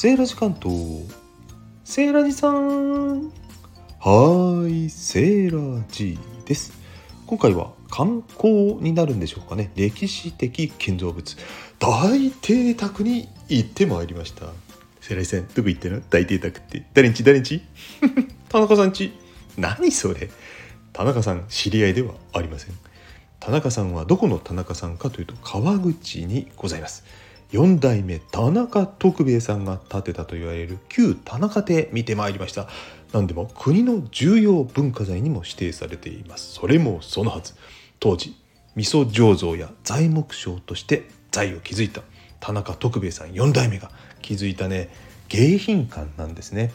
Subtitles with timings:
[0.00, 1.04] セーラジ関東
[1.84, 3.24] セーラジさん。
[3.24, 6.72] はーいセーラジです。
[7.26, 9.70] 今回は観光になるんでしょうかね。
[9.76, 11.36] 歴史的建造物。
[11.78, 14.46] 大邸宅に行ってまいりました。
[15.02, 16.00] セーラジさんどこ行ったの？
[16.08, 16.86] 大邸宅って。
[16.94, 17.22] 誰んち？
[17.22, 17.60] 誰んち？
[18.48, 19.12] 田中さんち。
[19.58, 20.30] 何それ？
[20.94, 22.74] 田中さん知り合いではありません。
[23.38, 27.04] 田中さんはどこの田中さんかというと川口にございます。
[27.52, 32.68] 4代目田中徳兵衛さんが建てたと言われる旧田中邸見てまいりました。
[33.12, 36.54] 何でも国の重要文化財にも指定されています。
[36.54, 37.54] それもそのはず。
[37.98, 38.36] 当時
[38.76, 42.02] 味噌醸造や材木商として財を築いた
[42.38, 43.90] 田中徳兵衛さん4代目が
[44.22, 44.88] 築いたね
[45.28, 46.72] 迎賓館なんですね。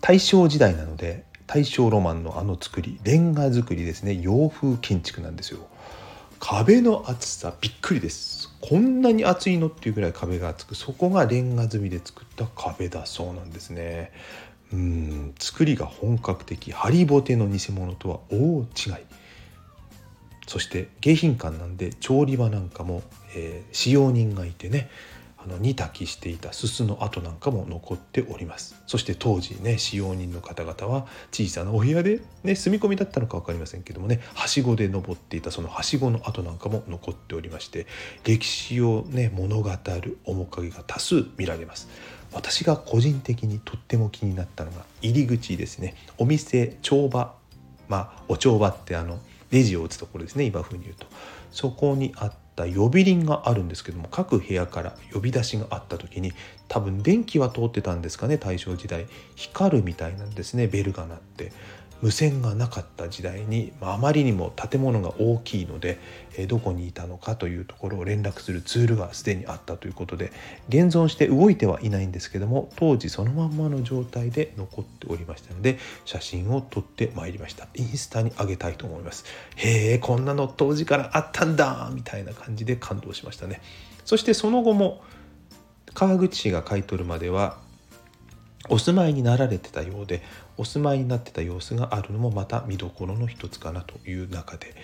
[0.00, 4.18] 大正時代なので大正ロマンのあの作りレンガ造りですね。
[4.20, 5.60] 洋風建築なんですよ。
[6.40, 8.41] 壁の厚さびっくりです。
[8.62, 14.12] こんなに厚いのっていうぐらい壁が厚くそこがレンガ積みで作った壁だそうなんですね。
[14.72, 18.94] うん作りが本格的ハリボテの偽物とは大違い。
[20.46, 23.02] そして迎賓館なんで調理場なんかも、
[23.34, 24.88] えー、使用人がいてね
[25.44, 28.80] あの煮炊きしていたすすの跡なんかも残っております。
[28.86, 37.86] そして当時ね使用人の方々は小さなお部屋で、ね、住み込みだったのか分かりませんけどもねはしごで登っていたそのはしごの跡なんかも残っておりまして
[38.24, 39.70] 歴史をね物語
[40.00, 41.88] る面影が多数見られます。
[42.32, 45.94] 私が個人的にとっても気になったのが入り口ですね。
[46.18, 47.34] お店帳場。
[47.88, 49.18] まあお帳場ってあの
[49.50, 51.06] レジを打つところですね今風に言うと。
[51.50, 56.32] そこにあっった呼び鈴があるんですけども各部屋から呼び出しがあった時に
[56.68, 59.06] 多分電気は通ってたんですかね大正時代。
[59.34, 61.52] 光るみたいなんですねベルが鳴って。
[62.02, 65.98] 無線がなかった時代に、まあ、まりにも建物が大きいので、
[66.36, 70.32] えどこにいたのかというところを連絡するツールがすでにあったということで
[70.68, 77.68] 現存して動いてはいないんですけども当時そのまんまの状態で残っておりましたので写真を撮ってまいりました。
[77.74, 79.24] インスタに上げたいと思います。
[79.56, 83.60] へえこんなの当時からあったんだみたいな感じで感動しましたね。
[84.04, 85.02] そしてその後も
[85.94, 87.58] 川口市が買い取るまでは
[88.68, 90.22] お住まいになられてたようで
[90.56, 94.74] お住まいになってた様子があるのもまた見どころの一つかなという中で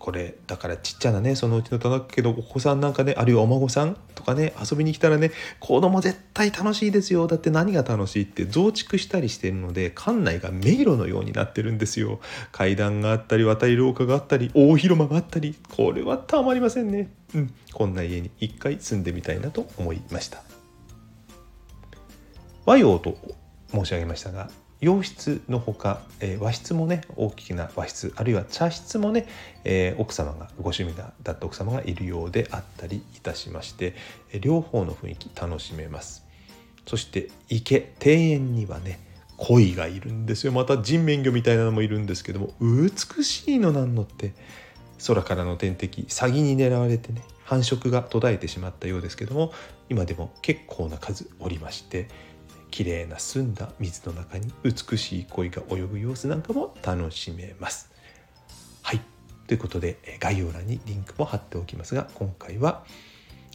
[0.00, 7.26] これだからちっちゃなねそのうちの田中家のお子さんなんかねあるいはお孫さんとかね遊びに来たらね子供絶対楽しいですよ。
[7.26, 12.18] だって何が楽しいって増築したりしてるので館内が迷路のようになってるんですよ。
[12.50, 17.12] 階段があったり渡り廊下があったり大広間があったりこれはたまりませんね。
[17.34, 17.54] うん。
[17.74, 20.42] こんな家に一回住んでみたいなと思いました。
[22.64, 23.18] 和洋と
[23.70, 24.50] 申し上げましたが
[24.80, 29.26] 洋室のほか、え、和室もね大きな和室あるいは茶室もね、
[29.64, 33.94] え、奥様がご趣味だった奥様がいるようであったりいたしまして、
[34.32, 36.24] え、両方の雰囲気楽しめます。
[36.86, 38.98] そして池庭園にはね
[39.36, 40.52] 鯉がいるんですよ。
[40.52, 44.32] また人面魚みたいなのもいるんですけども美しいのなんのって
[45.06, 49.52] 空からの天敵サギに狙われてね繁殖が途絶えてしまったようですけども
[49.88, 52.08] 今でも結構な数おりまして
[52.70, 57.90] 綺麗な澄んだ水の中に美しい鯉が泳ぐ様子なんかも楽しめます。
[58.82, 59.00] はい。
[59.46, 62.84] ということで概要欄にリンクも貼っておきますが今回は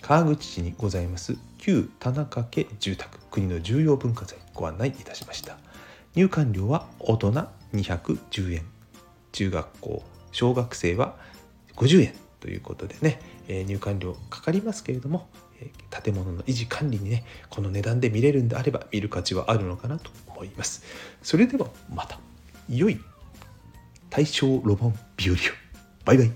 [0.01, 5.57] 川口市にございます旧田中家住宅国の重要文化財ご案内いたしました。
[6.15, 7.31] 入館料は大人
[7.73, 8.65] 210円。
[9.31, 11.17] 中学校小学生は
[11.75, 13.19] 50円ということでね
[13.67, 15.27] 入館料かかりますけれども
[16.03, 20.83] 建物の維持管理にねこの値段で見れるんであれば見る価値はあるのかなと思います。
[21.21, 22.19] それではまた。
[22.67, 22.99] 良い
[24.09, 25.37] 大正ロマン日和を。
[26.03, 26.31] バイバイ。